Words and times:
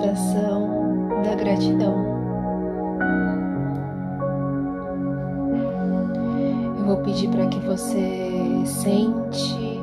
meditação 0.00 1.08
da 1.22 1.34
gratidão. 1.34 1.94
Eu 6.78 6.84
vou 6.86 6.96
pedir 6.98 7.28
para 7.28 7.46
que 7.46 7.58
você 7.60 8.62
sente 8.64 9.80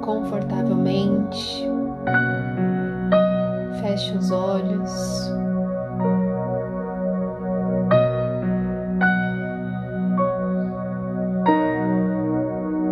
confortavelmente, 0.00 1.68
feche 3.80 4.16
os 4.16 4.30
olhos. 4.32 5.30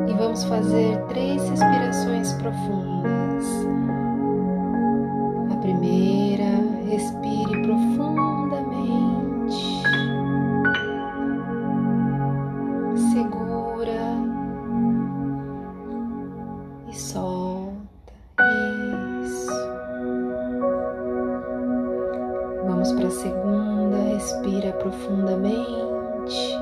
E 0.09 0.15
vamos 0.15 0.45
fazer 0.45 0.97
três 1.09 1.49
respirações 1.49 2.33
profundas. 2.35 3.20
Vamos 22.81 22.95
para 22.95 23.09
a 23.09 23.11
segunda, 23.11 23.97
respira 24.15 24.73
profundamente. 24.73 26.57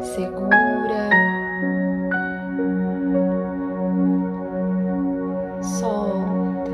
Segura. 0.00 1.10
Solta. 5.62 6.72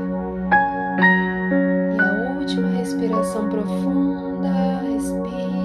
E 1.93 2.01
a 2.01 2.39
última 2.39 2.69
respiração 2.69 3.47
profunda, 3.47 4.49
respira. 4.89 5.56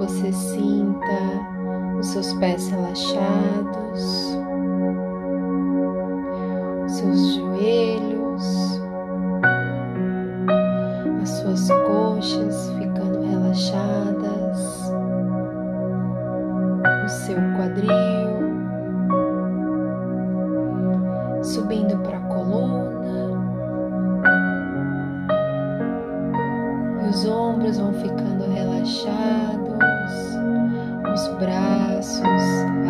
Você 0.00 0.32
sinta 0.32 1.98
os 1.98 2.06
seus 2.06 2.32
pés 2.34 2.70
relaxados, 2.70 4.34
os 6.86 6.92
seus 6.92 7.34
joelhos, 7.34 8.80
as 11.20 11.28
suas 11.28 11.68
coxas 11.86 12.72
ficando 12.78 13.20
relaxadas, 13.28 14.90
o 17.04 17.08
seu 17.08 17.36
quadril 17.58 18.40
subindo 21.42 21.98
para 21.98 22.16
a 22.16 22.22
coluna, 22.22 23.38
os 27.06 27.26
ombros 27.26 27.76
vão 27.76 27.92
ficando 27.92 28.50
relaxados. 28.50 29.50
os 29.50 29.59
braços, 31.40 32.22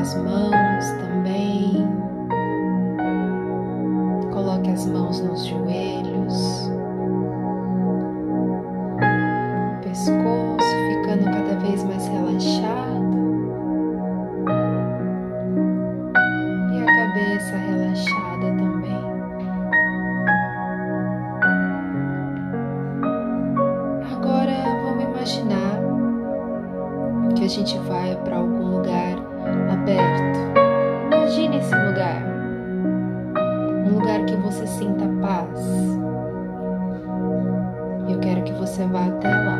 as 0.00 0.14
mãos 0.16 0.84
também. 1.00 1.86
Coloque 4.32 4.70
as 4.70 4.86
mãos 4.86 5.20
nos 5.20 5.46
joelhos, 5.46 6.70
gente 27.50 27.76
vai 27.78 28.14
para 28.14 28.36
algum 28.36 28.76
lugar 28.76 29.16
aberto. 29.72 30.38
Imagine 31.12 31.56
esse 31.58 31.74
lugar. 31.74 32.22
Um 33.86 33.98
lugar 33.98 34.24
que 34.24 34.36
você 34.36 34.64
sinta 34.68 35.04
paz. 35.20 35.60
Eu 38.08 38.20
quero 38.20 38.42
que 38.44 38.52
você 38.52 38.84
vá 38.84 39.06
até 39.06 39.28
lá. 39.28 39.58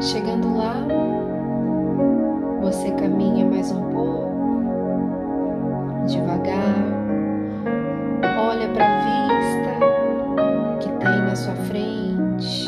Chegando 0.00 0.47
frente. 11.68 12.64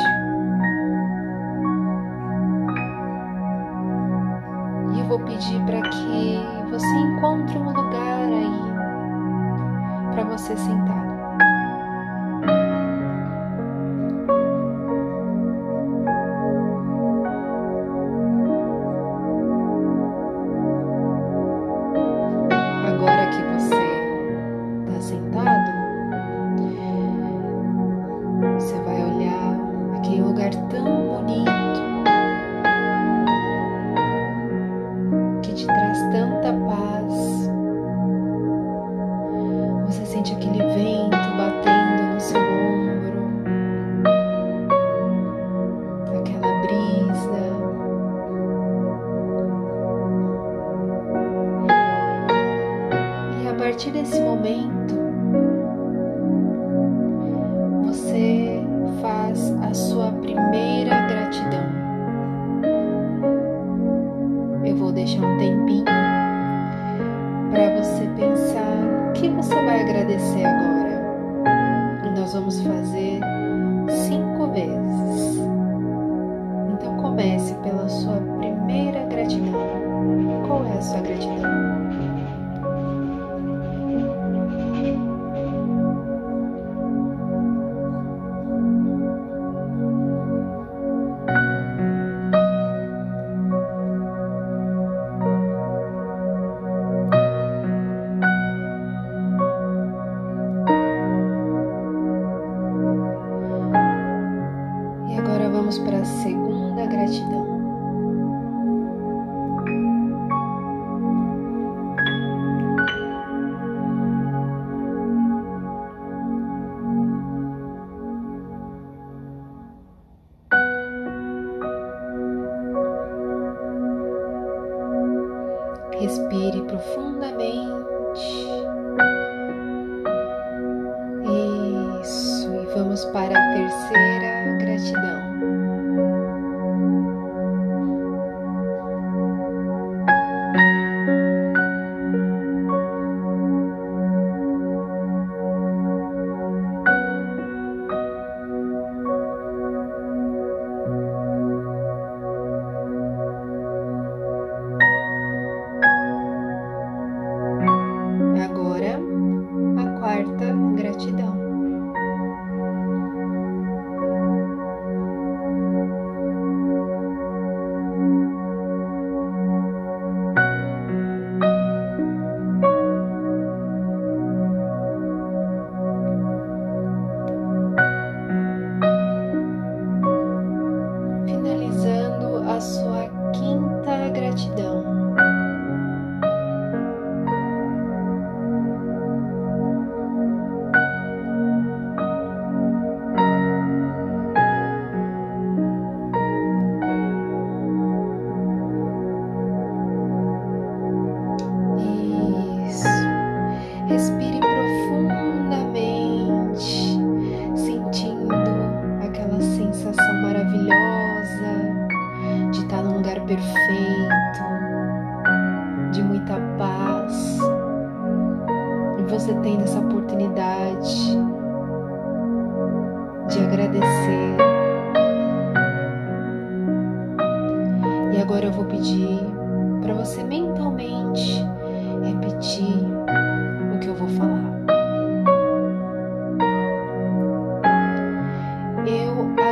E 4.94 5.00
eu 5.00 5.06
vou 5.08 5.18
pedir 5.20 5.60
para 5.64 5.80
que 5.82 6.70
você 6.70 6.86
encontre 6.86 7.58
um 7.58 7.72
lugar 7.72 8.28
aí 8.28 8.70
para 10.12 10.24
você 10.24 10.56
sentar. 10.56 11.09
Traz 35.90 35.98
tanta 36.12 36.52
paz. 36.52 37.50
Você 39.86 40.06
sente 40.06 40.32
aquele 40.34 40.58
vento 40.58 41.16
batendo 41.36 42.14
no 42.14 42.20
seu 42.20 42.40
ombro, 42.40 43.22
aquela 46.20 46.60
brisa. 46.62 47.42
E 53.42 53.48
a 53.48 53.54
partir 53.54 53.90
desse 53.90 54.20
momento, 54.20 54.94
você 57.84 58.62
faz 59.00 59.52
a 59.62 59.74
sua 59.74 60.12
primeira 60.12 60.79
agradecer 70.10 70.44
agora. 70.44 72.04
E 72.04 72.18
nós 72.18 72.32
vamos 72.32 72.60
fazer 72.60 73.20
cinco 74.08 74.46
vezes. 74.48 75.38
Então 76.72 76.96
comece 77.00 77.54
pela 77.62 77.88
sua 77.88 78.16
primeira 78.38 79.04
gratidão. 79.04 79.52
Qual 80.46 80.66
é 80.66 80.72
a 80.72 80.82
sua 80.82 81.00
gratidão? 81.00 81.89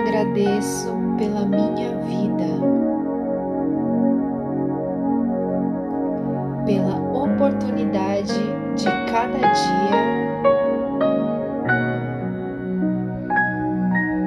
Agradeço 0.08 0.88
pela 1.18 1.44
minha 1.44 1.96
vida. 2.04 2.48
pela 6.64 6.96
oportunidade 6.96 8.34
de 8.76 8.84
cada 9.10 9.38
dia 9.38 10.02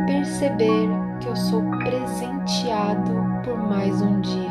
perceber 0.08 0.90
que 1.20 1.28
eu 1.28 1.36
sou 1.36 1.62
presenteado 1.84 3.14
por 3.44 3.60
mais 3.70 4.02
um 4.02 4.22
dia. 4.22 4.50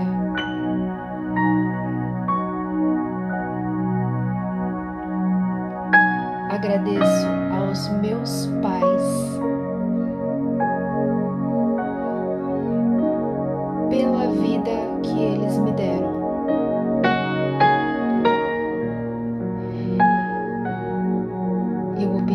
Agradeço 6.48 7.26
aos 7.52 7.88
meus 8.00 8.46
pais 8.62 9.29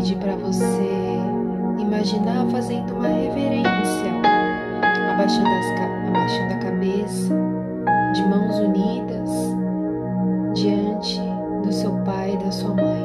pedir 0.06 0.18
para 0.18 0.36
você 0.36 1.18
imaginar 1.80 2.46
fazendo 2.52 2.94
uma 2.94 3.08
reverência, 3.08 4.12
abaixando, 5.12 5.48
as, 5.48 6.08
abaixando 6.08 6.54
a 6.54 6.58
cabeça, 6.58 7.34
de 8.14 8.22
mãos 8.28 8.56
unidas, 8.60 9.30
diante 10.54 11.20
do 11.64 11.74
seu 11.74 11.92
pai 12.04 12.36
e 12.36 12.38
da 12.38 12.52
sua 12.52 12.76
mãe, 12.76 13.05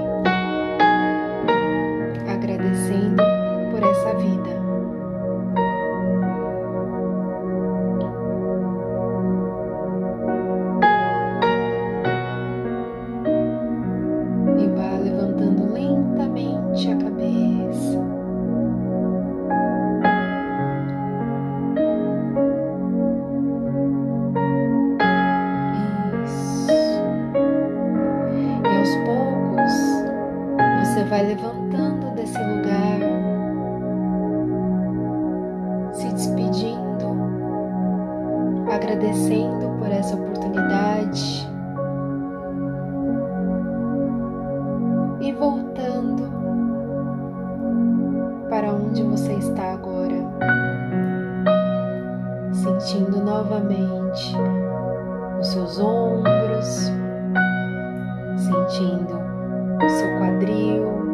agradecendo 39.00 39.78
por 39.78 39.90
essa 39.90 40.14
oportunidade. 40.14 41.49
E 45.21 45.33
voltando 45.33 46.30
para 48.50 48.73
onde 48.73 49.02
você 49.02 49.33
está 49.35 49.73
agora, 49.73 50.16
sentindo 52.52 53.23
novamente 53.25 54.37
os 55.40 55.47
seus 55.47 55.78
ombros, 55.78 56.92
sentindo 58.37 59.19
o 59.83 59.88
seu 59.88 60.19
quadril, 60.19 61.10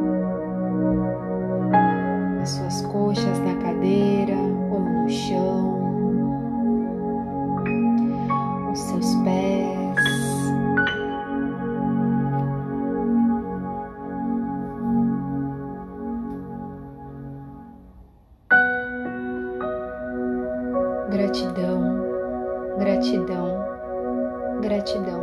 gratidão, 23.06 24.60
gratidão. 24.60 25.20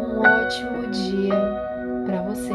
Um 0.00 0.20
ótimo 0.20 0.90
dia 0.90 1.34
para 2.06 2.22
você. 2.22 2.54